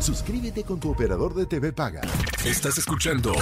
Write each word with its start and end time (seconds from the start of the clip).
Suscríbete 0.00 0.62
con 0.62 0.78
tu 0.78 0.90
operador 0.90 1.34
de 1.34 1.46
TV 1.46 1.72
Paga. 1.72 2.02
Estás 2.44 2.78
escuchando 2.78 3.32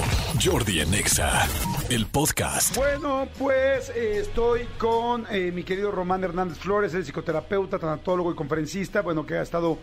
Jordi 0.43 0.81
Anexa, 0.81 1.47
el 1.89 2.07
podcast. 2.07 2.75
Bueno, 2.75 3.27
pues 3.37 3.89
eh, 3.89 4.19
estoy 4.19 4.65
con 4.77 5.27
eh, 5.29 5.51
mi 5.51 5.63
querido 5.63 5.91
Román 5.91 6.23
Hernández 6.23 6.57
Flores, 6.57 6.93
el 6.93 7.03
psicoterapeuta, 7.03 7.77
tanatólogo 7.77 8.31
y 8.31 8.35
conferencista, 8.35 9.01
bueno, 9.01 9.25
que 9.25 9.35
ha 9.35 9.41
estado 9.41 9.77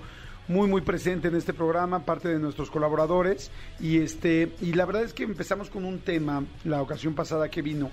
muy 0.49 0.67
muy 0.69 0.81
presente 0.81 1.29
en 1.29 1.37
este 1.37 1.53
programa, 1.53 2.05
parte 2.05 2.29
de 2.29 2.39
nuestros 2.39 2.71
colaboradores 2.71 3.51
y 3.79 3.99
este 3.99 4.53
y 4.61 4.73
la 4.73 4.85
verdad 4.85 5.05
es 5.05 5.13
que 5.13 5.23
empezamos 5.23 5.71
con 5.71 5.85
un 5.85 6.01
tema 6.01 6.43
la 6.65 6.83
ocasión 6.83 7.15
pasada 7.15 7.49
que 7.49 7.63
vino 7.63 7.91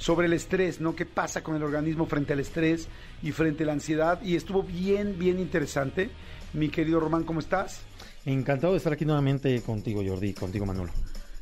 sobre 0.00 0.26
el 0.26 0.32
estrés, 0.32 0.80
¿no? 0.80 0.96
¿Qué 0.96 1.04
pasa 1.04 1.42
con 1.42 1.54
el 1.54 1.62
organismo 1.62 2.06
frente 2.06 2.32
al 2.32 2.40
estrés 2.40 2.88
y 3.22 3.32
frente 3.32 3.64
a 3.64 3.66
la 3.66 3.74
ansiedad? 3.74 4.20
Y 4.22 4.34
estuvo 4.34 4.62
bien 4.62 5.18
bien 5.18 5.38
interesante. 5.38 6.10
Mi 6.54 6.70
querido 6.70 6.98
Román, 6.98 7.24
¿cómo 7.24 7.38
estás? 7.38 7.82
Encantado 8.24 8.72
de 8.72 8.78
estar 8.78 8.94
aquí 8.94 9.04
nuevamente 9.04 9.60
contigo, 9.60 10.02
Jordi, 10.04 10.32
contigo, 10.32 10.64
Manolo. 10.64 10.90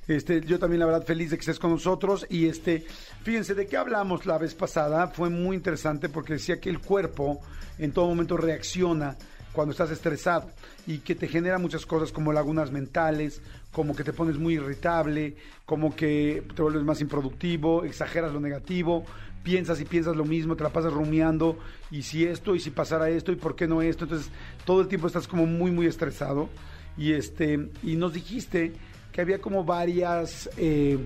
Este, 0.08 0.40
yo 0.40 0.58
también 0.58 0.80
la 0.80 0.86
verdad 0.86 1.06
feliz 1.06 1.30
de 1.30 1.36
que 1.36 1.42
estés 1.42 1.58
con 1.58 1.70
nosotros 1.70 2.26
y 2.30 2.46
este, 2.46 2.84
fíjense 3.22 3.54
de 3.54 3.66
qué 3.66 3.76
hablamos 3.76 4.26
la 4.26 4.38
vez 4.38 4.54
pasada, 4.54 5.08
fue 5.08 5.30
muy 5.30 5.54
interesante 5.54 6.08
porque 6.08 6.34
decía 6.34 6.58
que 6.58 6.70
el 6.70 6.80
cuerpo 6.80 7.40
en 7.78 7.92
todo 7.92 8.06
momento 8.06 8.36
reacciona 8.36 9.16
cuando 9.58 9.72
estás 9.72 9.90
estresado 9.90 10.48
y 10.86 10.98
que 10.98 11.16
te 11.16 11.26
genera 11.26 11.58
muchas 11.58 11.84
cosas 11.84 12.12
como 12.12 12.32
lagunas 12.32 12.70
mentales, 12.70 13.42
como 13.72 13.96
que 13.96 14.04
te 14.04 14.12
pones 14.12 14.38
muy 14.38 14.54
irritable, 14.54 15.34
como 15.66 15.96
que 15.96 16.44
te 16.54 16.62
vuelves 16.62 16.84
más 16.84 17.00
improductivo, 17.00 17.82
exageras 17.82 18.32
lo 18.32 18.38
negativo, 18.38 19.04
piensas 19.42 19.80
y 19.80 19.84
piensas 19.84 20.14
lo 20.14 20.24
mismo, 20.24 20.54
te 20.54 20.62
la 20.62 20.70
pasas 20.70 20.92
rumiando 20.92 21.58
y 21.90 22.02
si 22.02 22.24
esto 22.24 22.54
y 22.54 22.60
si 22.60 22.70
pasara 22.70 23.10
esto 23.10 23.32
y 23.32 23.34
por 23.34 23.56
qué 23.56 23.66
no 23.66 23.82
esto, 23.82 24.04
entonces 24.04 24.30
todo 24.64 24.80
el 24.80 24.86
tiempo 24.86 25.08
estás 25.08 25.26
como 25.26 25.44
muy 25.44 25.72
muy 25.72 25.86
estresado. 25.86 26.48
Y 26.96 27.14
este 27.14 27.68
y 27.82 27.96
nos 27.96 28.12
dijiste 28.12 28.74
que 29.10 29.20
había 29.22 29.40
como 29.40 29.64
varias 29.64 30.48
eh, 30.56 30.98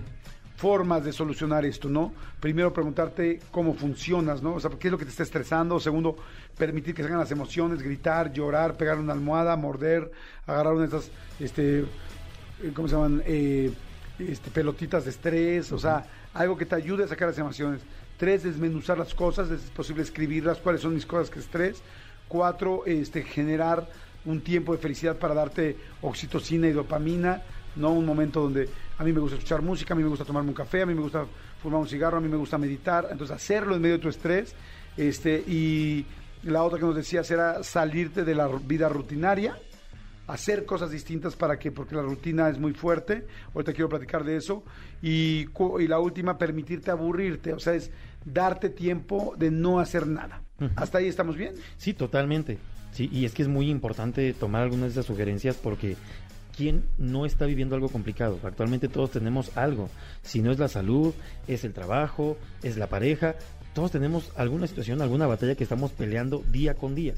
formas 0.55 1.03
de 1.03 1.11
solucionar 1.11 1.65
esto, 1.65 1.89
¿no? 1.89 2.13
Primero 2.39 2.73
preguntarte 2.73 3.39
cómo 3.51 3.73
funcionas, 3.73 4.41
¿no? 4.41 4.55
O 4.55 4.59
sea, 4.59 4.71
qué 4.71 4.87
es 4.87 4.91
lo 4.91 4.97
que 4.97 5.05
te 5.05 5.11
está 5.11 5.23
estresando. 5.23 5.79
Segundo, 5.79 6.15
permitir 6.57 6.93
que 6.93 7.01
salgan 7.01 7.19
las 7.19 7.31
emociones, 7.31 7.81
gritar, 7.81 8.31
llorar, 8.31 8.77
pegar 8.77 8.97
una 8.97 9.13
almohada, 9.13 9.55
morder, 9.55 10.11
agarrar 10.45 10.73
una 10.73 10.87
de 10.87 10.87
esas, 10.87 11.11
este, 11.39 11.79
eh, 11.79 12.71
¿cómo 12.73 12.87
se 12.87 12.95
llaman? 12.95 13.23
Eh, 13.25 13.71
este, 14.19 14.51
pelotitas 14.51 15.05
de 15.05 15.09
estrés, 15.09 15.71
o 15.71 15.79
sea, 15.79 16.05
algo 16.33 16.57
que 16.57 16.65
te 16.65 16.75
ayude 16.75 17.03
a 17.03 17.07
sacar 17.07 17.29
las 17.29 17.37
emociones. 17.37 17.81
Tres, 18.17 18.43
desmenuzar 18.43 18.97
las 18.97 19.13
cosas, 19.13 19.49
es 19.49 19.61
posible 19.71 20.03
escribirlas, 20.03 20.59
cuáles 20.59 20.81
son 20.81 20.93
mis 20.93 21.05
cosas 21.05 21.29
que 21.29 21.39
estrés. 21.39 21.81
Cuatro, 22.27 22.83
este, 22.85 23.23
generar 23.23 23.87
un 24.25 24.41
tiempo 24.41 24.71
de 24.71 24.77
felicidad 24.77 25.17
para 25.17 25.33
darte 25.33 25.75
oxitocina 26.01 26.67
y 26.67 26.71
dopamina 26.71 27.41
no 27.75 27.91
un 27.91 28.05
momento 28.05 28.41
donde 28.41 28.69
a 28.97 29.03
mí 29.03 29.11
me 29.11 29.19
gusta 29.19 29.37
escuchar 29.37 29.61
música, 29.61 29.93
a 29.93 29.97
mí 29.97 30.03
me 30.03 30.09
gusta 30.09 30.25
tomarme 30.25 30.49
un 30.49 30.55
café, 30.55 30.81
a 30.81 30.85
mí 30.85 30.93
me 30.93 31.01
gusta 31.01 31.25
fumar 31.61 31.79
un 31.79 31.87
cigarro, 31.87 32.17
a 32.17 32.21
mí 32.21 32.27
me 32.27 32.37
gusta 32.37 32.57
meditar, 32.57 33.07
entonces 33.11 33.35
hacerlo 33.35 33.75
en 33.75 33.81
medio 33.81 33.95
de 33.95 34.01
tu 34.01 34.09
estrés, 34.09 34.55
este, 34.97 35.37
y 35.47 36.05
la 36.43 36.63
otra 36.63 36.79
que 36.79 36.85
nos 36.85 36.95
decías 36.95 37.29
era 37.31 37.63
salirte 37.63 38.23
de 38.23 38.35
la 38.35 38.47
vida 38.47 38.89
rutinaria, 38.89 39.57
hacer 40.27 40.65
cosas 40.65 40.91
distintas 40.91 41.35
para 41.35 41.57
que, 41.57 41.71
porque 41.71 41.95
la 41.95 42.01
rutina 42.01 42.49
es 42.49 42.57
muy 42.57 42.73
fuerte, 42.73 43.25
ahorita 43.53 43.73
quiero 43.73 43.89
platicar 43.89 44.23
de 44.23 44.37
eso, 44.37 44.63
y, 45.01 45.47
y 45.79 45.87
la 45.87 45.99
última, 45.99 46.37
permitirte 46.37 46.91
aburrirte, 46.91 47.53
o 47.53 47.59
sea, 47.59 47.73
es 47.73 47.91
darte 48.23 48.69
tiempo 48.69 49.33
de 49.37 49.51
no 49.51 49.79
hacer 49.79 50.07
nada. 50.07 50.41
¿Hasta 50.75 50.99
ahí 50.99 51.07
estamos 51.07 51.35
bien? 51.35 51.55
Sí, 51.77 51.93
totalmente. 51.93 52.57
Sí, 52.91 53.09
y 53.11 53.25
es 53.25 53.33
que 53.33 53.41
es 53.41 53.47
muy 53.47 53.69
importante 53.69 54.33
tomar 54.33 54.61
algunas 54.61 54.85
de 54.85 54.91
esas 54.91 55.07
sugerencias 55.07 55.57
porque 55.57 55.97
¿quién 56.55 56.85
no 56.97 57.25
está 57.25 57.45
viviendo 57.45 57.75
algo 57.75 57.89
complicado? 57.89 58.39
Actualmente 58.43 58.87
todos 58.87 59.11
tenemos 59.11 59.55
algo. 59.57 59.89
Si 60.21 60.41
no 60.41 60.51
es 60.51 60.59
la 60.59 60.67
salud, 60.67 61.13
es 61.47 61.63
el 61.63 61.73
trabajo, 61.73 62.37
es 62.61 62.77
la 62.77 62.87
pareja. 62.87 63.35
Todos 63.73 63.91
tenemos 63.91 64.31
alguna 64.35 64.67
situación, 64.67 65.01
alguna 65.01 65.27
batalla 65.27 65.55
que 65.55 65.63
estamos 65.63 65.91
peleando 65.91 66.43
día 66.51 66.75
con 66.75 66.95
día. 66.95 67.13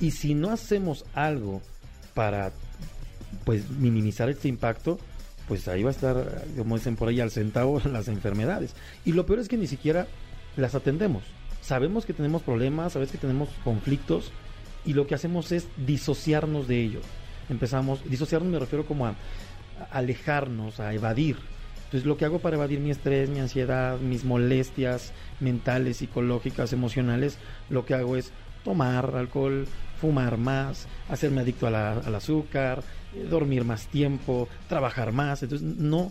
Y 0.00 0.10
si 0.10 0.34
no 0.34 0.50
hacemos 0.50 1.04
algo 1.14 1.62
para 2.14 2.52
pues 3.44 3.68
minimizar 3.70 4.28
este 4.28 4.48
impacto, 4.48 4.98
pues 5.48 5.66
ahí 5.68 5.82
va 5.82 5.90
a 5.90 5.92
estar, 5.92 6.44
como 6.56 6.76
dicen 6.76 6.96
por 6.96 7.08
ahí, 7.08 7.20
al 7.20 7.30
centavo 7.30 7.80
las 7.90 8.08
enfermedades. 8.08 8.74
Y 9.04 9.12
lo 9.12 9.26
peor 9.26 9.38
es 9.38 9.48
que 9.48 9.56
ni 9.56 9.66
siquiera 9.66 10.06
las 10.56 10.74
atendemos. 10.74 11.24
Sabemos 11.62 12.04
que 12.04 12.12
tenemos 12.12 12.42
problemas, 12.42 12.92
sabemos 12.92 13.12
que 13.12 13.18
tenemos 13.18 13.48
conflictos 13.64 14.30
y 14.84 14.92
lo 14.92 15.06
que 15.06 15.14
hacemos 15.14 15.50
es 15.50 15.66
disociarnos 15.78 16.68
de 16.68 16.82
ellos 16.82 17.04
empezamos, 17.48 18.08
disociarnos 18.08 18.50
me 18.50 18.58
refiero 18.58 18.86
como 18.86 19.06
a, 19.06 19.14
alejarnos, 19.90 20.80
a 20.80 20.92
evadir. 20.94 21.36
Entonces 21.84 22.06
lo 22.06 22.16
que 22.16 22.24
hago 22.24 22.40
para 22.40 22.56
evadir 22.56 22.80
mi 22.80 22.90
estrés, 22.90 23.28
mi 23.28 23.40
ansiedad, 23.40 23.98
mis 23.98 24.24
molestias 24.24 25.12
mentales, 25.40 25.98
psicológicas, 25.98 26.72
emocionales, 26.72 27.38
lo 27.70 27.84
que 27.84 27.94
hago 27.94 28.16
es 28.16 28.32
tomar 28.64 29.14
alcohol, 29.14 29.66
fumar 30.00 30.38
más, 30.38 30.88
hacerme 31.08 31.42
adicto 31.42 31.66
al 31.66 32.14
azúcar, 32.14 32.82
eh, 33.14 33.26
dormir 33.28 33.64
más 33.64 33.86
tiempo, 33.86 34.48
trabajar 34.68 35.12
más. 35.12 35.42
Entonces 35.42 35.66
no, 35.66 36.10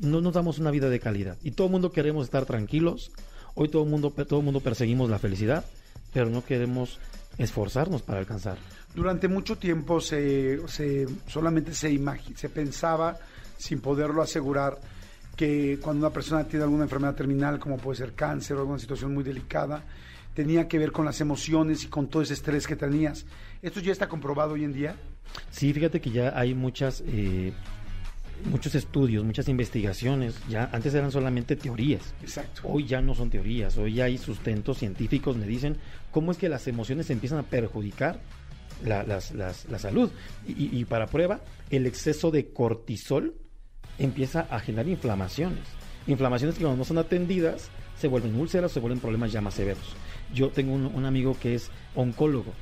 no 0.00 0.20
nos 0.20 0.32
damos 0.32 0.58
una 0.58 0.70
vida 0.70 0.88
de 0.88 1.00
calidad. 1.00 1.36
Y 1.42 1.50
todo 1.50 1.66
el 1.66 1.72
mundo 1.72 1.92
queremos 1.92 2.24
estar 2.24 2.46
tranquilos. 2.46 3.10
Hoy 3.54 3.68
todo 3.68 3.82
el 3.82 3.90
mundo, 3.90 4.10
todo 4.10 4.40
mundo 4.42 4.60
perseguimos 4.60 5.10
la 5.10 5.18
felicidad, 5.18 5.64
pero 6.12 6.30
no 6.30 6.44
queremos 6.44 6.98
esforzarnos 7.42 8.02
para 8.02 8.20
alcanzar. 8.20 8.58
Durante 8.94 9.28
mucho 9.28 9.56
tiempo 9.56 10.00
se, 10.00 10.66
se 10.68 11.06
solamente 11.26 11.74
se, 11.74 11.98
se 12.34 12.48
pensaba, 12.48 13.16
sin 13.56 13.80
poderlo 13.80 14.22
asegurar, 14.22 14.78
que 15.36 15.78
cuando 15.80 16.06
una 16.06 16.12
persona 16.12 16.44
tiene 16.44 16.64
alguna 16.64 16.84
enfermedad 16.84 17.14
terminal, 17.14 17.58
como 17.58 17.78
puede 17.78 17.98
ser 17.98 18.12
cáncer 18.14 18.56
o 18.56 18.60
alguna 18.60 18.78
situación 18.78 19.14
muy 19.14 19.24
delicada, 19.24 19.84
tenía 20.34 20.68
que 20.68 20.78
ver 20.78 20.92
con 20.92 21.04
las 21.04 21.20
emociones 21.20 21.84
y 21.84 21.86
con 21.88 22.08
todo 22.08 22.22
ese 22.22 22.34
estrés 22.34 22.66
que 22.66 22.76
tenías. 22.76 23.24
¿Esto 23.62 23.80
ya 23.80 23.92
está 23.92 24.08
comprobado 24.08 24.54
hoy 24.54 24.64
en 24.64 24.72
día? 24.72 24.96
Sí, 25.50 25.72
fíjate 25.72 26.00
que 26.00 26.10
ya 26.10 26.38
hay 26.38 26.54
muchas, 26.54 27.02
eh, 27.06 27.52
muchos 28.44 28.74
estudios, 28.74 29.24
muchas 29.24 29.48
investigaciones. 29.48 30.34
Ya 30.48 30.68
antes 30.72 30.94
eran 30.94 31.10
solamente 31.10 31.56
teorías. 31.56 32.14
Exacto. 32.22 32.62
Hoy 32.64 32.86
ya 32.86 33.00
no 33.00 33.14
son 33.14 33.30
teorías, 33.30 33.76
hoy 33.78 33.94
ya 33.94 34.04
hay 34.04 34.18
sustentos 34.18 34.78
científicos, 34.78 35.36
me 35.36 35.46
dicen 35.46 35.76
cómo 36.10 36.32
es 36.32 36.38
que 36.38 36.48
las 36.48 36.66
emociones 36.66 37.10
empiezan 37.10 37.38
a 37.38 37.42
perjudicar 37.42 38.20
la, 38.84 39.20
salud. 39.78 40.10
Y, 40.46 40.84
para 40.84 41.06
prueba, 41.06 41.40
el 41.70 41.86
exceso 41.86 42.30
de 42.30 42.48
cortisol 42.52 43.34
empieza 43.98 44.40
a 44.50 44.60
generar 44.60 44.88
inflamaciones. 44.88 45.64
Inflamaciones 46.06 46.56
que 46.56 46.64
cuando 46.64 46.78
no 46.78 46.84
son 46.84 46.98
atendidas 46.98 47.70
se 47.98 48.08
vuelven 48.08 48.34
úlceras, 48.34 48.72
se 48.72 48.80
vuelven 48.80 49.00
problemas 49.00 49.32
ya 49.32 49.40
más 49.40 49.54
severos. 49.54 49.94
Yo 50.32 50.48
tengo 50.48 50.72
un, 50.72 51.04
amigo 51.04 51.36
que 51.38 51.54
es 51.54 51.70
oncólogo 51.94 52.52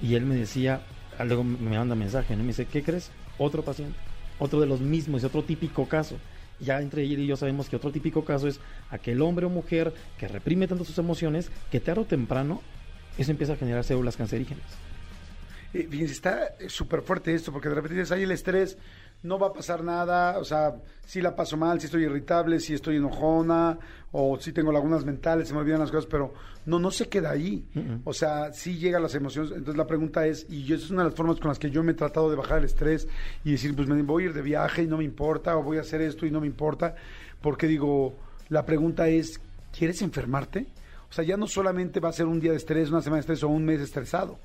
y 0.00 0.14
él 0.14 0.24
me 0.24 0.36
decía, 0.36 0.80
luego 1.18 1.44
me 1.44 1.76
manda 1.76 1.94
mensaje, 1.94 2.34
¿no? 2.34 2.42
me 2.42 2.48
dice, 2.48 2.64
¿qué 2.64 2.82
crees? 2.82 3.10
Otro 3.36 3.62
paciente, 3.62 3.98
otro 4.40 4.60
de 4.60 4.66
los 4.66 4.80
mismos, 4.80 5.20
es 5.20 5.24
otro 5.24 5.44
típico 5.44 5.86
caso. 5.86 6.16
Ya 6.58 6.80
entre 6.80 7.04
él 7.04 7.20
y 7.20 7.26
yo 7.26 7.36
sabemos 7.36 7.68
que 7.68 7.76
otro 7.76 7.92
típico 7.92 8.24
caso 8.24 8.48
es 8.48 8.60
aquel 8.90 9.22
hombre 9.22 9.46
o 9.46 9.50
mujer 9.50 9.94
que 10.18 10.28
reprime 10.28 10.66
tanto 10.66 10.84
sus 10.84 10.98
emociones 10.98 11.50
que 11.70 11.80
tarde 11.80 12.02
o 12.02 12.04
temprano 12.04 12.60
eso 13.18 13.30
empieza 13.30 13.52
a 13.52 13.56
generar 13.56 13.84
células 13.84 14.16
cancerígenas. 14.16 14.89
Eh, 15.72 15.86
fíjense, 15.88 16.12
está 16.12 16.54
súper 16.68 17.02
fuerte 17.02 17.32
esto, 17.32 17.52
porque 17.52 17.68
de 17.68 17.76
repente 17.76 17.96
dices, 17.96 18.12
ahí 18.12 18.24
el 18.24 18.32
estrés, 18.32 18.76
no 19.22 19.38
va 19.38 19.48
a 19.48 19.52
pasar 19.52 19.84
nada, 19.84 20.38
o 20.38 20.44
sea, 20.44 20.76
si 21.04 21.20
la 21.20 21.36
paso 21.36 21.56
mal, 21.56 21.78
si 21.78 21.86
estoy 21.86 22.04
irritable, 22.04 22.58
si 22.58 22.74
estoy 22.74 22.96
enojona, 22.96 23.78
o 24.12 24.38
si 24.40 24.52
tengo 24.52 24.72
lagunas 24.72 25.04
mentales, 25.04 25.48
se 25.48 25.54
me 25.54 25.60
olvidan 25.60 25.80
las 25.80 25.90
cosas, 25.90 26.06
pero 26.06 26.32
no, 26.66 26.78
no 26.78 26.90
se 26.90 27.08
queda 27.08 27.30
ahí. 27.30 27.64
O 28.04 28.12
sea, 28.12 28.52
sí 28.52 28.78
llegan 28.78 29.02
las 29.02 29.14
emociones. 29.14 29.52
Entonces 29.52 29.76
la 29.76 29.86
pregunta 29.86 30.26
es, 30.26 30.46
y 30.48 30.64
yo, 30.64 30.74
esa 30.74 30.86
es 30.86 30.90
una 30.90 31.02
de 31.02 31.10
las 31.10 31.16
formas 31.16 31.38
con 31.38 31.48
las 31.48 31.58
que 31.58 31.70
yo 31.70 31.82
me 31.82 31.92
he 31.92 31.94
tratado 31.94 32.30
de 32.30 32.36
bajar 32.36 32.58
el 32.58 32.64
estrés 32.64 33.06
y 33.44 33.52
decir, 33.52 33.76
pues 33.76 33.86
me 33.86 34.02
voy 34.02 34.24
a 34.24 34.26
ir 34.26 34.32
de 34.32 34.42
viaje 34.42 34.82
y 34.82 34.86
no 34.86 34.96
me 34.96 35.04
importa, 35.04 35.56
o 35.56 35.62
voy 35.62 35.76
a 35.78 35.82
hacer 35.82 36.00
esto 36.00 36.26
y 36.26 36.30
no 36.30 36.40
me 36.40 36.46
importa, 36.46 36.96
porque 37.40 37.66
digo, 37.66 38.14
la 38.48 38.64
pregunta 38.64 39.08
es, 39.08 39.40
¿quieres 39.76 40.00
enfermarte? 40.02 40.66
O 41.10 41.12
sea, 41.12 41.24
ya 41.24 41.36
no 41.36 41.46
solamente 41.46 42.00
va 42.00 42.08
a 42.08 42.12
ser 42.12 42.26
un 42.26 42.40
día 42.40 42.52
de 42.52 42.56
estrés, 42.56 42.88
una 42.88 43.02
semana 43.02 43.18
de 43.18 43.20
estrés 43.20 43.42
o 43.42 43.48
un 43.48 43.64
mes 43.64 43.80
estresado 43.80 44.38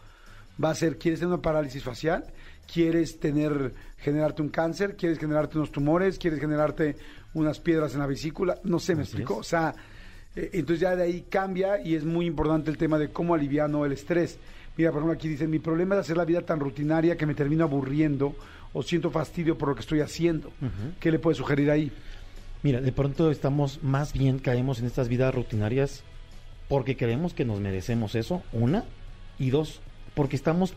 va 0.64 0.70
a 0.72 0.76
ser, 0.76 0.98
¿quieres 0.98 1.20
tener 1.20 1.34
una 1.34 1.42
parálisis 1.42 1.84
facial? 1.84 2.26
¿Quieres 2.72 3.20
tener, 3.20 3.74
generarte 3.98 4.42
un 4.42 4.50
cáncer? 4.50 4.96
¿Quieres 4.96 5.20
generarte 5.20 5.58
unos 5.58 5.72
tumores? 5.72 6.18
¿Quieres 6.18 6.40
generarte 6.40 6.96
unas 7.34 7.60
piedras 7.60 7.94
en 7.94 8.00
la 8.00 8.08
vesícula? 8.08 8.60
No 8.64 8.80
sé, 8.80 8.96
me 8.96 9.04
explico. 9.04 9.38
O 9.38 9.44
sea, 9.44 9.74
eh, 10.36 10.50
entonces 10.54 10.80
ya 10.80 10.96
de 10.96 11.04
ahí 11.04 11.26
cambia 11.30 11.80
y 11.82 11.96
es 11.96 12.04
muy 12.06 12.26
importante 12.26 12.72
el 12.72 12.78
tema 12.78 12.98
de 12.98 13.10
cómo 13.10 13.36
aliviar 13.36 13.70
el 13.70 13.92
estrés. 13.92 14.38
Mira, 14.78 14.92
por 14.92 15.00
ejemplo, 15.00 15.16
aquí 15.16 15.30
dice, 15.30 15.48
mi 15.48 15.60
problema 15.60 15.96
es 15.96 16.02
hacer 16.02 16.18
la 16.18 16.26
vida 16.26 16.42
tan 16.42 16.60
rutinaria 16.60 17.16
que 17.16 17.26
me 17.26 17.34
termino 17.36 17.64
aburriendo 17.64 18.36
o 18.74 18.84
siento 18.84 19.10
fastidio 19.10 19.58
por 19.58 19.70
lo 19.70 19.76
que 19.76 19.82
estoy 19.82 20.02
haciendo. 20.02 20.52
¿Qué 21.00 21.12
le 21.12 21.20
puede 21.20 21.36
sugerir 21.36 21.72
ahí? 21.72 21.92
Mira, 22.62 22.82
de 22.82 22.92
pronto 22.92 23.32
estamos 23.32 23.82
más 23.84 24.12
bien 24.12 24.40
caemos 24.40 24.80
en 24.80 24.88
estas 24.88 25.08
vidas 25.08 25.34
rutinarias 25.34 26.04
porque 26.68 26.98
creemos 26.98 27.34
que 27.34 27.46
nos 27.46 27.62
merecemos 27.62 28.16
eso, 28.16 28.42
una, 28.52 28.84
y 29.38 29.52
dos, 29.52 29.82
porque 30.16 30.36
estamos 30.36 30.74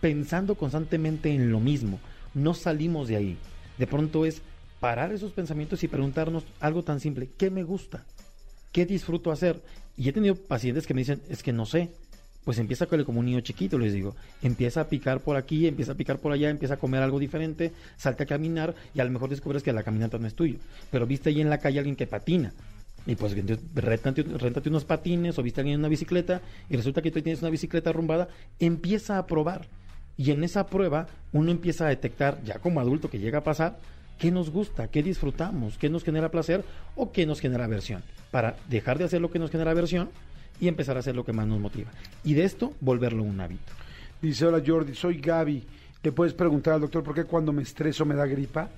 pensando 0.00 0.54
constantemente 0.54 1.30
en 1.34 1.50
lo 1.50 1.60
mismo, 1.60 1.98
no 2.34 2.54
salimos 2.54 3.08
de 3.08 3.16
ahí. 3.16 3.38
De 3.78 3.86
pronto 3.86 4.24
es 4.24 4.42
parar 4.78 5.12
esos 5.12 5.32
pensamientos 5.32 5.82
y 5.82 5.88
preguntarnos 5.88 6.44
algo 6.60 6.82
tan 6.82 7.00
simple, 7.00 7.28
¿qué 7.36 7.50
me 7.50 7.62
gusta? 7.62 8.04
¿Qué 8.72 8.86
disfruto 8.86 9.32
hacer? 9.32 9.62
Y 9.96 10.08
he 10.08 10.12
tenido 10.12 10.36
pacientes 10.36 10.86
que 10.86 10.94
me 10.94 11.00
dicen, 11.00 11.20
es 11.28 11.42
que 11.42 11.52
no 11.52 11.66
sé. 11.66 11.90
Pues 12.44 12.58
empieza 12.58 12.86
como 12.86 13.20
un 13.20 13.26
niño 13.26 13.40
chiquito, 13.40 13.78
les 13.78 13.92
digo. 13.92 14.16
Empieza 14.42 14.80
a 14.80 14.88
picar 14.88 15.20
por 15.20 15.36
aquí, 15.36 15.66
empieza 15.66 15.92
a 15.92 15.94
picar 15.94 16.18
por 16.18 16.32
allá, 16.32 16.48
empieza 16.48 16.74
a 16.74 16.78
comer 16.78 17.02
algo 17.02 17.18
diferente, 17.18 17.72
salta 17.98 18.24
a 18.24 18.26
caminar 18.26 18.74
y 18.94 19.00
a 19.00 19.04
lo 19.04 19.10
mejor 19.10 19.28
descubres 19.28 19.62
que 19.62 19.74
la 19.74 19.82
caminata 19.82 20.18
no 20.18 20.26
es 20.26 20.34
tuyo. 20.34 20.58
Pero 20.90 21.06
viste 21.06 21.28
ahí 21.28 21.42
en 21.42 21.50
la 21.50 21.58
calle 21.58 21.78
alguien 21.78 21.96
que 21.96 22.06
patina. 22.06 22.54
Y 23.06 23.16
pues 23.16 23.34
réntate, 23.74 24.22
réntate 24.22 24.68
unos 24.68 24.84
patines 24.84 25.38
o 25.38 25.42
viste 25.42 25.60
a 25.60 25.62
alguien 25.62 25.74
en 25.74 25.80
una 25.80 25.88
bicicleta 25.88 26.42
y 26.68 26.76
resulta 26.76 27.02
que 27.02 27.10
tú 27.10 27.22
tienes 27.22 27.40
una 27.40 27.50
bicicleta 27.50 27.90
arrumbada. 27.90 28.28
Empieza 28.58 29.18
a 29.18 29.26
probar. 29.26 29.66
Y 30.16 30.32
en 30.32 30.44
esa 30.44 30.66
prueba 30.66 31.06
uno 31.32 31.50
empieza 31.50 31.86
a 31.86 31.88
detectar, 31.88 32.42
ya 32.44 32.58
como 32.58 32.80
adulto 32.80 33.08
que 33.08 33.18
llega 33.18 33.38
a 33.38 33.44
pasar, 33.44 33.78
qué 34.18 34.30
nos 34.30 34.50
gusta, 34.50 34.88
qué 34.88 35.02
disfrutamos, 35.02 35.78
qué 35.78 35.88
nos 35.88 36.04
genera 36.04 36.30
placer 36.30 36.62
o 36.94 37.10
qué 37.10 37.24
nos 37.24 37.40
genera 37.40 37.64
aversión, 37.64 38.02
para 38.30 38.56
dejar 38.68 38.98
de 38.98 39.04
hacer 39.04 39.22
lo 39.22 39.30
que 39.30 39.38
nos 39.38 39.50
genera 39.50 39.70
aversión 39.70 40.10
y 40.60 40.68
empezar 40.68 40.96
a 40.96 41.00
hacer 41.00 41.16
lo 41.16 41.24
que 41.24 41.32
más 41.32 41.46
nos 41.46 41.58
motiva. 41.58 41.90
Y 42.22 42.34
de 42.34 42.44
esto 42.44 42.74
volverlo 42.80 43.22
un 43.22 43.40
hábito. 43.40 43.72
Dice, 44.20 44.44
hola 44.44 44.62
Jordi, 44.64 44.94
soy 44.94 45.18
Gaby. 45.20 45.64
¿Le 46.02 46.12
puedes 46.12 46.34
preguntar 46.34 46.74
al 46.74 46.82
doctor 46.82 47.02
por 47.02 47.14
qué 47.14 47.24
cuando 47.24 47.52
me 47.52 47.62
estreso 47.62 48.04
me 48.04 48.14
da 48.14 48.26
gripa? 48.26 48.68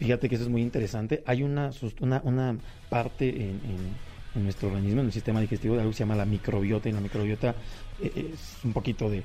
Fíjate 0.00 0.28
que 0.28 0.34
eso 0.34 0.44
es 0.44 0.50
muy 0.50 0.62
interesante. 0.62 1.22
Hay 1.26 1.44
una, 1.44 1.70
una, 2.22 2.56
parte 2.88 3.28
en, 3.28 3.60
nuestro 4.34 4.68
organismo, 4.68 5.00
en 5.02 5.06
el 5.06 5.12
sistema 5.12 5.40
digestivo, 5.40 5.74
algo 5.74 5.90
que 5.90 5.96
se 5.96 6.00
llama 6.00 6.16
la 6.16 6.24
microbiota. 6.24 6.88
Y 6.88 6.92
la 6.92 7.00
microbiota 7.00 7.54
eh, 8.02 8.32
es 8.32 8.64
un 8.64 8.72
poquito 8.72 9.08
de, 9.08 9.22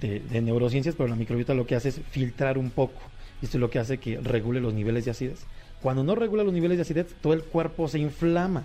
de 0.00 0.40
neurociencias, 0.40 0.94
pero 0.94 1.08
la 1.08 1.16
microbiota 1.16 1.54
lo 1.54 1.66
que 1.66 1.74
hace 1.74 1.88
es 1.88 2.00
filtrar 2.10 2.58
un 2.58 2.70
poco 2.70 3.00
y 3.40 3.46
esto 3.46 3.56
es 3.56 3.60
lo 3.60 3.70
que 3.70 3.78
hace 3.78 3.98
que 3.98 4.18
regule 4.20 4.60
los 4.60 4.74
niveles 4.74 5.04
de 5.04 5.12
acidez. 5.12 5.40
Cuando 5.80 6.04
no 6.04 6.14
regula 6.14 6.44
los 6.44 6.52
niveles 6.52 6.76
de 6.76 6.82
acidez, 6.82 7.14
todo 7.22 7.32
el 7.32 7.42
cuerpo 7.42 7.88
se 7.88 7.98
inflama. 7.98 8.64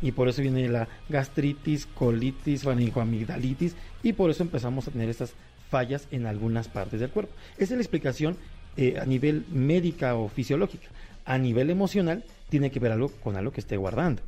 Y 0.00 0.12
por 0.12 0.28
eso 0.28 0.40
viene 0.40 0.68
la 0.68 0.88
gastritis, 1.08 1.86
colitis, 1.86 2.62
faringoamigdalitis. 2.62 3.76
Y 4.02 4.14
por 4.14 4.30
eso 4.30 4.42
empezamos 4.42 4.88
a 4.88 4.90
tener 4.90 5.08
estas 5.08 5.34
fallas 5.68 6.08
en 6.10 6.26
algunas 6.26 6.68
partes 6.68 7.00
del 7.00 7.10
cuerpo. 7.10 7.34
Esa 7.56 7.74
es 7.74 7.78
la 7.78 7.82
explicación 7.82 8.36
eh, 8.78 8.98
a 8.98 9.04
nivel 9.04 9.44
médica 9.52 10.14
o 10.14 10.28
fisiológica. 10.28 10.88
A 11.26 11.36
nivel 11.36 11.68
emocional, 11.68 12.24
tiene 12.48 12.70
que 12.70 12.80
ver 12.80 12.92
algo 12.92 13.08
con 13.22 13.36
algo 13.36 13.52
que 13.52 13.60
esté 13.60 13.76
guardando, 13.76 14.22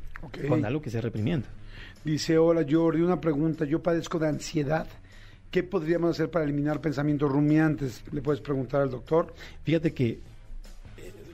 con 0.47 0.63
algo 0.63 0.81
que 0.83 0.89
esté 0.89 1.01
reprimiendo. 1.01 1.47
Dice, 2.03 2.37
hola 2.37 2.63
Jordi, 2.69 3.01
una 3.01 3.19
pregunta. 3.19 3.65
Yo 3.65 3.81
padezco 3.81 4.19
de 4.19 4.27
ansiedad 4.27 4.87
¿Qué 5.51 5.63
podríamos 5.63 6.11
hacer 6.11 6.31
para 6.31 6.45
eliminar 6.45 6.79
pensamientos 6.79 7.29
rumiantes? 7.29 8.01
Le 8.13 8.21
puedes 8.21 8.39
preguntar 8.39 8.81
al 8.81 8.89
doctor. 8.89 9.33
Fíjate 9.63 9.93
que 9.93 10.07
eh, 10.07 10.19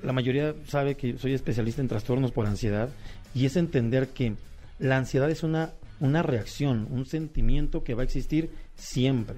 la 0.01 0.11
mayoría 0.11 0.55
sabe 0.65 0.95
que 0.95 1.19
soy 1.19 1.33
especialista 1.33 1.83
en 1.83 1.87
trastornos 1.87 2.31
por 2.31 2.47
ansiedad 2.47 2.89
y 3.35 3.45
es 3.45 3.55
entender 3.55 4.07
que 4.07 4.33
la 4.79 4.97
ansiedad 4.97 5.29
es 5.29 5.43
una, 5.43 5.73
una 5.99 6.23
reacción, 6.23 6.87
un 6.89 7.05
sentimiento 7.05 7.83
que 7.83 7.93
va 7.93 8.01
a 8.01 8.05
existir 8.05 8.49
siempre. 8.75 9.37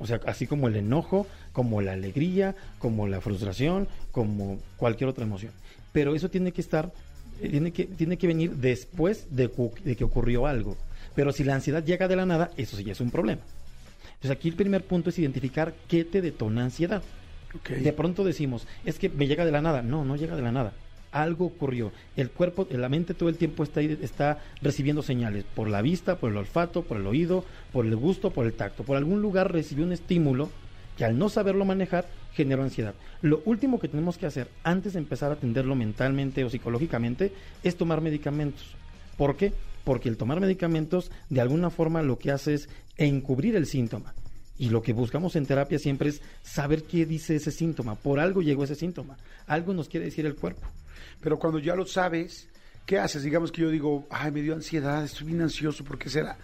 O 0.00 0.08
sea, 0.08 0.20
así 0.26 0.48
como 0.48 0.66
el 0.66 0.74
enojo, 0.74 1.28
como 1.56 1.80
la 1.80 1.92
alegría, 1.92 2.54
como 2.78 3.08
la 3.08 3.22
frustración, 3.22 3.88
como 4.12 4.58
cualquier 4.76 5.08
otra 5.08 5.24
emoción. 5.24 5.52
Pero 5.90 6.14
eso 6.14 6.28
tiene 6.28 6.52
que 6.52 6.60
estar, 6.60 6.92
eh, 7.40 7.48
tiene 7.48 7.72
que, 7.72 7.86
tiene 7.86 8.18
que 8.18 8.26
venir 8.26 8.56
después 8.56 9.34
de, 9.34 9.50
de 9.82 9.96
que 9.96 10.04
ocurrió 10.04 10.46
algo. 10.46 10.76
Pero 11.14 11.32
si 11.32 11.44
la 11.44 11.54
ansiedad 11.54 11.82
llega 11.82 12.08
de 12.08 12.16
la 12.16 12.26
nada, 12.26 12.50
eso 12.58 12.76
sí 12.76 12.84
ya 12.84 12.92
es 12.92 13.00
un 13.00 13.10
problema. 13.10 13.40
Entonces 14.16 14.32
aquí 14.32 14.50
el 14.50 14.54
primer 14.54 14.84
punto 14.84 15.08
es 15.08 15.18
identificar 15.18 15.72
qué 15.88 16.04
te 16.04 16.20
detona 16.20 16.62
ansiedad. 16.62 17.02
De 17.70 17.92
pronto 17.94 18.22
decimos, 18.22 18.66
es 18.84 18.98
que 18.98 19.08
me 19.08 19.26
llega 19.26 19.46
de 19.46 19.52
la 19.52 19.62
nada. 19.62 19.80
No, 19.80 20.04
no 20.04 20.16
llega 20.16 20.36
de 20.36 20.42
la 20.42 20.52
nada. 20.52 20.74
Algo 21.10 21.46
ocurrió. 21.46 21.90
El 22.18 22.28
cuerpo, 22.28 22.68
la 22.70 22.90
mente 22.90 23.14
todo 23.14 23.30
el 23.30 23.38
tiempo 23.38 23.62
está, 23.62 23.80
está 23.80 24.42
recibiendo 24.60 25.02
señales 25.02 25.44
por 25.54 25.70
la 25.70 25.80
vista, 25.80 26.16
por 26.16 26.32
el 26.32 26.36
olfato, 26.36 26.82
por 26.82 26.98
el 26.98 27.06
oído, 27.06 27.46
por 27.72 27.86
el 27.86 27.96
gusto, 27.96 28.30
por 28.30 28.44
el 28.44 28.52
tacto. 28.52 28.82
Por 28.82 28.98
algún 28.98 29.22
lugar 29.22 29.50
recibió 29.50 29.86
un 29.86 29.92
estímulo 29.92 30.50
que 30.96 31.04
al 31.04 31.18
no 31.18 31.28
saberlo 31.28 31.64
manejar 31.64 32.06
generó 32.32 32.62
ansiedad. 32.62 32.94
Lo 33.22 33.42
último 33.44 33.78
que 33.78 33.88
tenemos 33.88 34.18
que 34.18 34.26
hacer 34.26 34.48
antes 34.62 34.94
de 34.94 34.98
empezar 34.98 35.30
a 35.30 35.34
atenderlo 35.34 35.74
mentalmente 35.74 36.44
o 36.44 36.50
psicológicamente 36.50 37.32
es 37.62 37.76
tomar 37.76 38.00
medicamentos. 38.00 38.74
¿Por 39.16 39.36
qué? 39.36 39.52
Porque 39.84 40.08
el 40.08 40.16
tomar 40.16 40.40
medicamentos 40.40 41.10
de 41.30 41.40
alguna 41.40 41.70
forma 41.70 42.02
lo 42.02 42.18
que 42.18 42.30
hace 42.30 42.54
es 42.54 42.68
encubrir 42.96 43.56
el 43.56 43.66
síntoma. 43.66 44.14
Y 44.58 44.70
lo 44.70 44.82
que 44.82 44.92
buscamos 44.92 45.36
en 45.36 45.46
terapia 45.46 45.78
siempre 45.78 46.08
es 46.08 46.22
saber 46.42 46.84
qué 46.84 47.04
dice 47.04 47.36
ese 47.36 47.50
síntoma. 47.50 47.94
Por 47.94 48.18
algo 48.18 48.40
llegó 48.40 48.64
ese 48.64 48.74
síntoma. 48.74 49.16
Algo 49.46 49.74
nos 49.74 49.88
quiere 49.88 50.06
decir 50.06 50.24
el 50.24 50.34
cuerpo. 50.34 50.66
Pero 51.20 51.38
cuando 51.38 51.58
ya 51.58 51.74
lo 51.74 51.86
sabes, 51.86 52.48
¿qué 52.86 52.98
haces? 52.98 53.22
Digamos 53.22 53.52
que 53.52 53.62
yo 53.62 53.70
digo, 53.70 54.06
ay, 54.10 54.30
me 54.30 54.42
dio 54.42 54.54
ansiedad, 54.54 55.04
estoy 55.04 55.26
bien 55.26 55.42
ansioso, 55.42 55.84
¿por 55.84 55.98
qué 55.98 56.08
será? 56.08 56.38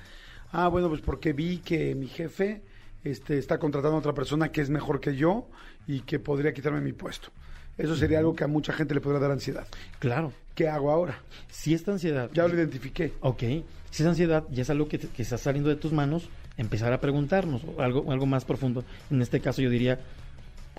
Ah, 0.51 0.69
bueno, 0.69 0.89
pues 0.89 1.01
porque 1.01 1.33
vi 1.33 1.59
que 1.59 1.95
mi 1.95 2.09
jefe 2.09 2.63
este, 3.05 3.39
está 3.39 3.59
contratando 3.59 3.97
a 3.97 4.01
otra 4.01 4.15
persona 4.15 4.51
que 4.51 4.61
es 4.61 4.71
mejor 4.71 5.01
que 5.01 5.17
yo 5.17 5.49
y 5.87 6.01
que 6.01 6.19
podría 6.19 6.53
quitarme 6.53 6.81
mi 6.81 6.93
puesto. 6.93 7.31
Eso 7.79 7.97
sería 7.97 8.19
algo 8.19 8.35
que 8.37 8.45
a 8.45 8.49
mucha 8.49 8.73
gente 8.73 8.95
le 8.95 9.01
podría 9.01 9.21
dar 9.21 9.31
ansiedad. 9.31 9.67
Claro. 9.99 10.33
¿Qué 10.55 10.69
hago 10.69 10.91
ahora? 10.91 11.19
Si 11.49 11.73
esta 11.73 11.93
ansiedad... 11.93 12.31
Ya 12.35 12.47
lo 12.47 12.55
identifiqué. 12.55 13.15
Ok. 13.21 13.43
Si 13.91 14.03
esa 14.03 14.11
ansiedad 14.11 14.45
ya 14.51 14.63
es 14.63 14.71
algo 14.71 14.89
que, 14.89 14.99
que 14.99 15.23
está 15.23 15.39
saliendo 15.39 15.71
de 15.71 15.77
tus 15.77 15.93
manos, 15.93 16.29
empezar 16.57 16.93
a 16.93 17.01
preguntarnos 17.01 17.63
algo, 17.79 18.11
algo 18.13 18.27
más 18.27 18.45
profundo. 18.45 18.85
En 19.11 19.23
este 19.23 19.41
caso 19.41 19.63
yo 19.63 19.71
diría, 19.71 20.01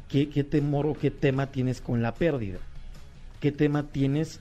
¿qué, 0.08 0.30
¿qué 0.30 0.44
temor 0.44 0.86
o 0.86 0.94
qué 0.94 1.10
tema 1.10 1.48
tienes 1.48 1.82
con 1.82 2.02
la 2.04 2.14
pérdida? 2.14 2.60
¿Qué 3.40 3.52
tema 3.52 3.88
tienes 3.92 4.40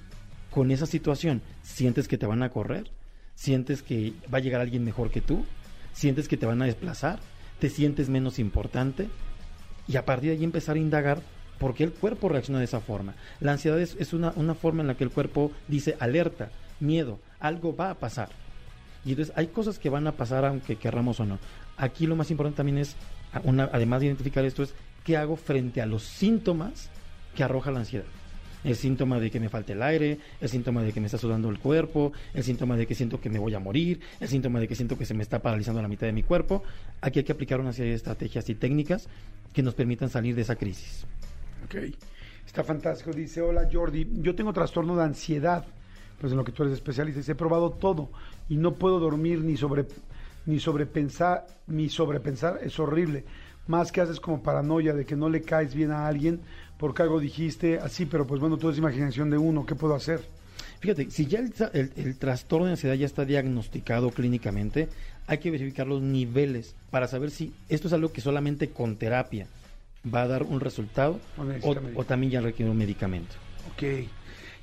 con 0.51 0.71
esa 0.71 0.87
situación? 0.87 1.41
¿Sientes 1.63 2.09
que 2.09 2.19
te 2.19 2.27
van 2.27 2.43
a 2.43 2.51
correr? 2.51 2.91
¿Sientes 3.35 3.83
que 3.83 4.13
va 4.33 4.39
a 4.39 4.43
llegar 4.43 4.61
alguien 4.61 4.85
mejor 4.85 5.11
que 5.11 5.23
tú? 5.23 5.45
¿Sientes 5.95 6.29
que 6.29 6.37
te 6.37 6.47
van 6.47 6.61
a 6.63 6.67
desplazar? 6.67 7.19
¿Te 7.63 7.71
sientes 7.71 8.09
menos 8.09 8.41
importante? 8.41 9.07
Y 9.87 9.95
a 9.95 10.05
partir 10.05 10.31
de 10.31 10.37
ahí 10.37 10.43
empezar 10.43 10.75
a 10.75 10.81
indagar 10.81 11.23
por 11.61 11.75
qué 11.75 11.85
el 11.85 11.93
cuerpo 11.93 12.29
reacciona 12.29 12.59
de 12.59 12.65
esa 12.65 12.81
forma. 12.81 13.15
La 13.39 13.53
ansiedad 13.53 13.81
es, 13.81 14.13
una, 14.13 14.33
una 14.35 14.57
forma 14.57 14.81
en 14.81 14.89
la 14.89 14.97
que 14.97 15.05
el 15.05 15.11
cuerpo 15.11 15.53
dice 15.69 15.97
alerta, 16.01 16.51
miedo, 16.81 17.21
algo 17.39 17.77
va 17.77 17.91
a 17.91 17.95
pasar. 17.95 18.31
Y 19.05 19.11
entonces 19.11 19.33
hay 19.37 19.47
cosas 19.47 19.79
que 19.79 19.91
van 19.91 20.09
a 20.09 20.17
pasar 20.17 20.45
aunque 20.45 20.75
querramos 20.75 21.21
o 21.21 21.25
no. 21.25 21.39
Aquí 21.77 22.09
lo 22.09 22.17
más 22.17 22.33
importante 22.33 22.57
también 22.57 22.79
es, 22.79 22.97
además 23.33 24.01
de 24.01 24.07
identificar 24.07 24.45
esto, 24.45 24.65
es 24.65 24.75
qué 25.05 25.17
hago 25.17 25.37
frente 25.37 25.81
a 25.81 25.87
los 25.87 26.03
síntomas 26.03 26.91
que 27.37 27.45
arroja 27.45 27.71
la 27.71 27.79
ansiedad. 27.79 28.07
El 28.65 28.77
síntoma 28.77 29.19
de 29.19 29.31
que 29.31 29.41
me 29.41 29.49
falte 29.49 29.73
el 29.73 29.83
aire, 29.83 30.19
el 30.41 30.49
síntoma 30.49 30.83
de 30.83 30.93
que 30.93 31.01
me 31.01 31.07
está 31.07 31.19
sudando 31.19 31.49
el 31.49 31.59
cuerpo, 31.59 32.13
el 32.33 32.45
síntoma 32.45 32.77
de 32.77 32.87
que 32.87 32.95
siento 32.95 33.21
que 33.21 33.29
me 33.29 33.39
voy 33.39 33.55
a 33.55 33.59
morir, 33.59 34.01
el 34.21 34.29
síntoma 34.29 34.61
de 34.61 34.69
que 34.69 34.75
siento 34.75 34.97
que 34.97 35.05
se 35.05 35.15
me 35.15 35.23
está 35.23 35.41
paralizando 35.41 35.83
la 35.83 35.89
mitad 35.89 36.07
de 36.07 36.13
mi 36.13 36.23
cuerpo. 36.23 36.63
Aquí 37.01 37.19
hay 37.19 37.25
que 37.25 37.33
aplicar 37.33 37.61
una 37.61 37.73
serie 37.73 37.91
de 37.91 37.97
estrategias 37.97 38.49
y 38.49 38.55
técnicas 38.55 39.09
que 39.53 39.63
nos 39.63 39.75
permitan 39.75 40.09
salir 40.09 40.35
de 40.35 40.43
esa 40.43 40.57
crisis. 40.57 41.05
Ok, 41.65 41.77
está 42.47 42.63
fantástico. 42.63 43.11
Dice, 43.13 43.41
hola 43.41 43.69
Jordi, 43.71 44.09
yo 44.21 44.35
tengo 44.35 44.53
trastorno 44.53 44.97
de 44.97 45.05
ansiedad 45.05 45.65
pues 46.23 46.31
en 46.31 46.39
lo 46.39 46.45
que 46.45 46.53
tú 46.53 46.63
eres 46.63 46.75
especialista, 46.75 47.33
he 47.33 47.35
probado 47.35 47.71
todo 47.71 48.09
y 48.49 48.57
no 48.57 48.75
puedo 48.75 49.01
dormir 49.01 49.41
ni 49.41 49.57
sobre 49.57 49.87
ni 50.47 50.61
sobrepensar, 50.61 51.47
ni 51.67 51.89
sobrepensar 51.89 52.61
es 52.63 52.79
horrible. 52.79 53.25
Más 53.67 53.93
que 53.93 54.01
haces 54.01 54.21
como 54.21 54.43
paranoia 54.43 54.93
de 54.93 55.05
que 55.05 55.17
no 55.17 55.29
le 55.29 55.43
caes 55.43 55.75
bien 55.75 55.91
a 55.91 56.07
alguien 56.07 56.41
porque 56.79 57.03
algo 57.03 57.21
dijiste 57.21 57.79
así, 57.79 58.07
pero 58.07 58.27
pues 58.27 58.41
bueno, 58.41 58.57
todo 58.57 58.73
es 58.73 58.79
imaginación 58.79 59.31
de 59.31 59.39
uno, 59.39 59.65
¿qué 59.65 59.77
puedo 59.77 59.95
hacer? 59.95 60.21
Fíjate, 60.81 61.11
si 61.13 61.27
ya 61.27 61.39
el, 61.39 62.17
trastorno 62.19 62.67
de 62.67 62.73
ansiedad 62.73 62.97
ya 62.97 63.07
está 63.07 63.25
diagnosticado 63.25 64.11
clínicamente, 64.11 64.89
hay 65.29 65.39
que 65.39 65.53
verificar 65.53 65.87
los 65.87 66.03
niveles 66.03 66.75
para 66.91 67.07
saber 67.07 67.31
si 67.31 67.55
esto 67.69 67.87
es 67.87 67.95
algo 67.95 68.13
que 68.13 68.21
solamente 68.21 68.71
con 68.71 68.97
terapia 68.97 69.47
va 70.13 70.23
a 70.23 70.27
dar 70.27 70.43
un 70.43 70.59
resultado 70.59 71.21
o, 71.63 71.77
o 71.95 72.05
también 72.05 72.33
ya 72.33 72.41
requiere 72.41 72.69
un 72.69 72.79
medicamento. 72.79 73.37
Ok. 73.73 74.09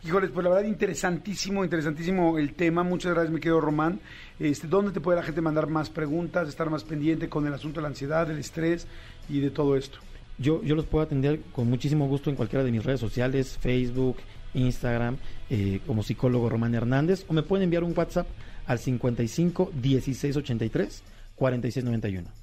Híjoles, 0.02 0.30
pues 0.32 0.46
la 0.46 0.50
verdad 0.52 0.66
interesantísimo, 0.66 1.64
interesantísimo 1.64 2.38
el 2.38 2.54
tema. 2.54 2.84
Muchas 2.84 3.12
gracias, 3.14 3.34
mi 3.34 3.42
querido 3.42 3.60
Román. 3.60 4.00
Este, 4.40 4.66
¿Dónde 4.66 4.92
te 4.92 5.02
puede 5.02 5.18
la 5.18 5.24
gente 5.24 5.42
mandar 5.42 5.68
más 5.68 5.90
preguntas, 5.90 6.48
estar 6.48 6.70
más 6.70 6.86
pendiente 6.86 7.28
con 7.28 7.46
el 7.46 7.54
asunto 7.54 7.80
de 7.80 7.82
la 7.82 7.90
ansiedad, 7.90 8.32
el 8.32 8.38
estrés 8.38 8.88
y 9.28 9.42
de 9.42 9.50
todo 9.50 9.76
esto? 9.76 10.00
Yo, 10.38 10.64
yo 10.64 10.76
los 10.76 10.86
puedo 10.86 11.04
atender 11.04 11.42
con 11.52 11.70
muchísimo 11.70 12.08
gusto 12.08 12.30
en 12.30 12.38
cualquiera 12.38 12.64
de 12.64 12.72
mis 12.72 12.84
redes 12.84 13.02
sociales, 13.02 13.58
Facebook, 13.60 14.16
Instagram, 14.54 15.18
eh, 15.50 15.82
como 15.86 16.02
psicólogo 16.02 16.48
Román 16.48 16.76
Hernández, 16.76 17.26
o 17.28 17.34
me 17.34 17.44
pueden 17.44 17.66
enviar 17.66 17.84
un 17.84 17.94
WhatsApp 17.96 18.28
al 18.68 18.80
55 18.80 19.72
16 19.82 20.38
83 20.38 21.04
46 21.36 21.84
91. 21.84 22.39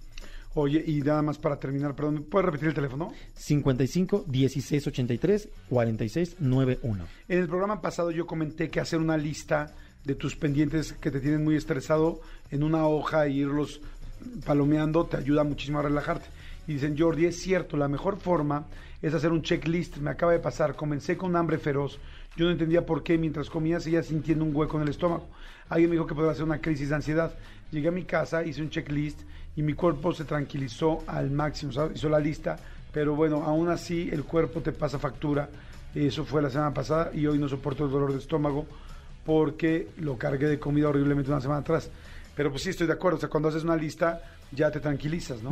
Oye, 0.58 0.82
y 0.86 1.02
nada 1.02 1.20
más 1.20 1.36
para 1.36 1.58
terminar, 1.58 1.94
perdón, 1.94 2.24
¿puedes 2.30 2.46
repetir 2.46 2.68
el 2.68 2.74
teléfono? 2.74 3.12
55 3.34 4.24
16 4.26 4.86
83 4.86 5.48
46 5.68 6.36
91. 6.40 7.04
En 7.28 7.38
el 7.38 7.46
programa 7.46 7.82
pasado 7.82 8.10
yo 8.10 8.26
comenté 8.26 8.70
que 8.70 8.80
hacer 8.80 8.98
una 8.98 9.18
lista 9.18 9.74
de 10.02 10.14
tus 10.14 10.34
pendientes 10.34 10.94
que 10.94 11.10
te 11.10 11.20
tienen 11.20 11.44
muy 11.44 11.56
estresado 11.56 12.22
en 12.50 12.62
una 12.62 12.88
hoja 12.88 13.26
e 13.26 13.32
irlos 13.32 13.82
palomeando 14.46 15.04
te 15.04 15.18
ayuda 15.18 15.44
muchísimo 15.44 15.80
a 15.80 15.82
relajarte. 15.82 16.26
Y 16.66 16.72
dicen, 16.72 16.96
Jordi, 16.98 17.26
es 17.26 17.38
cierto, 17.38 17.76
la 17.76 17.88
mejor 17.88 18.18
forma 18.18 18.64
es 19.02 19.12
hacer 19.12 19.32
un 19.32 19.42
checklist. 19.42 19.98
Me 19.98 20.08
acaba 20.08 20.32
de 20.32 20.38
pasar, 20.38 20.74
comencé 20.74 21.18
con 21.18 21.36
hambre 21.36 21.58
feroz. 21.58 21.98
Yo 22.36 22.44
no 22.44 22.50
entendía 22.50 22.84
por 22.84 23.02
qué 23.02 23.16
mientras 23.16 23.48
comía 23.48 23.80
seguía 23.80 24.02
sintiendo 24.02 24.44
un 24.44 24.54
hueco 24.54 24.76
en 24.76 24.82
el 24.82 24.90
estómago. 24.90 25.26
Alguien 25.68 25.90
me 25.90 25.96
dijo 25.96 26.06
que 26.06 26.14
podía 26.14 26.30
hacer 26.30 26.44
una 26.44 26.60
crisis 26.60 26.90
de 26.90 26.94
ansiedad. 26.94 27.32
Llegué 27.70 27.88
a 27.88 27.92
mi 27.92 28.04
casa, 28.04 28.44
hice 28.44 28.60
un 28.60 28.68
checklist 28.68 29.20
y 29.56 29.62
mi 29.62 29.72
cuerpo 29.72 30.12
se 30.12 30.24
tranquilizó 30.24 31.02
al 31.06 31.30
máximo, 31.30 31.72
¿sabes? 31.72 31.96
hizo 31.96 32.10
la 32.10 32.20
lista, 32.20 32.58
pero 32.92 33.16
bueno, 33.16 33.42
aún 33.42 33.68
así 33.70 34.10
el 34.12 34.24
cuerpo 34.24 34.60
te 34.60 34.72
pasa 34.72 34.98
factura. 34.98 35.48
Eso 35.94 36.26
fue 36.26 36.42
la 36.42 36.50
semana 36.50 36.74
pasada 36.74 37.10
y 37.14 37.26
hoy 37.26 37.38
no 37.38 37.48
soporto 37.48 37.86
el 37.86 37.90
dolor 37.90 38.12
de 38.12 38.18
estómago 38.18 38.66
porque 39.24 39.88
lo 39.98 40.18
cargué 40.18 40.46
de 40.46 40.58
comida 40.58 40.90
horriblemente 40.90 41.30
una 41.30 41.40
semana 41.40 41.60
atrás. 41.60 41.90
Pero 42.36 42.50
pues 42.50 42.62
sí, 42.62 42.70
estoy 42.70 42.86
de 42.86 42.92
acuerdo, 42.92 43.16
o 43.16 43.20
sea, 43.20 43.30
cuando 43.30 43.48
haces 43.48 43.64
una 43.64 43.76
lista 43.76 44.20
ya 44.56 44.70
te 44.70 44.80
tranquilizas, 44.80 45.42
¿no? 45.42 45.50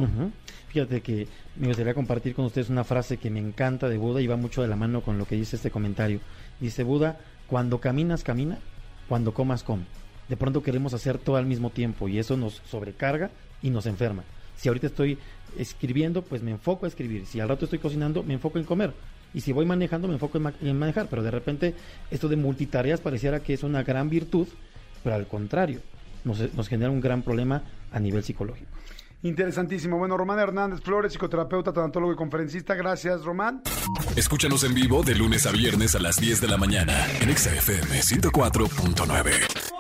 Fíjate 0.69 1.01
que 1.03 1.29
me 1.57 1.69
gustaría 1.69 1.95
compartir 1.95 2.35
con 2.35 2.47
ustedes 2.47 2.71
una 2.71 2.83
frase 2.83 3.19
que 3.19 3.31
me 3.31 3.39
encanta 3.39 3.89
de 3.89 3.99
Buda 3.99 4.21
y 4.21 4.27
va 4.27 4.37
mucho 4.37 4.63
de 4.63 4.69
la 4.69 4.77
mano 4.77 5.03
con 5.03 5.19
lo 5.19 5.27
que 5.27 5.37
dice 5.37 5.57
este 5.57 5.71
comentario. 5.71 6.19
Dice 6.59 6.83
Buda, 6.83 7.19
cuando 7.47 7.79
caminas, 7.79 8.25
camina, 8.25 8.59
cuando 9.09 9.33
comas, 9.33 9.63
come. 9.63 9.85
De 10.29 10.37
pronto 10.37 10.63
queremos 10.63 10.95
hacer 10.95 11.19
todo 11.19 11.37
al 11.37 11.47
mismo 11.47 11.71
tiempo 11.71 12.09
y 12.09 12.19
eso 12.19 12.37
nos 12.37 12.63
sobrecarga 12.69 13.31
y 13.63 13.71
nos 13.71 13.87
enferma. 13.87 14.25
Si 14.57 14.69
ahorita 14.69 14.87
estoy 14.87 15.19
escribiendo, 15.59 16.23
pues 16.23 16.43
me 16.43 16.53
enfoco 16.53 16.87
a 16.87 16.89
escribir. 16.89 17.27
Si 17.27 17.41
al 17.41 17.49
rato 17.49 17.67
estoy 17.67 17.79
cocinando, 17.79 18.23
me 18.23 18.35
enfoco 18.35 18.59
en 18.59 18.65
comer. 18.65 18.93
Y 19.35 19.41
si 19.41 19.53
voy 19.53 19.67
manejando, 19.67 20.09
me 20.09 20.15
enfoco 20.15 20.39
en 20.39 20.79
manejar. 20.79 21.09
Pero 21.11 21.23
de 21.23 21.31
repente 21.31 21.75
esto 22.11 22.29
de 22.29 22.37
multitareas 22.37 23.01
pareciera 23.01 23.41
que 23.41 23.53
es 23.53 23.63
una 23.63 23.83
gran 23.83 24.09
virtud, 24.09 24.49
pero 25.03 25.17
al 25.17 25.27
contrario, 25.27 25.81
nos, 26.25 26.55
nos 26.55 26.69
genera 26.69 26.91
un 26.91 27.01
gran 27.01 27.23
problema 27.23 27.63
a 27.93 28.01
nivel 28.01 28.23
psicológico. 28.23 28.71
Interesantísimo. 29.25 29.97
Bueno, 29.97 30.19
Román 30.19 30.39
Hernández 30.39 30.81
Flores, 30.83 31.13
psicoterapeuta, 31.13 31.73
tanatólogo 31.73 32.13
y 32.13 32.17
conferencista. 32.17 32.75
Gracias, 32.75 33.25
Román. 33.25 33.63
Escúchanos 34.17 34.65
en 34.65 34.75
vivo 34.75 35.03
de 35.03 35.15
lunes 35.15 35.47
a 35.47 35.51
viernes 35.51 35.95
a 35.95 35.99
las 35.99 36.17
10 36.17 36.43
de 36.43 36.49
la 36.49 36.59
mañana 36.59 37.07
en 37.23 37.31
Exa 37.31 37.51
FM 37.55 38.01
104.9. 38.01 39.74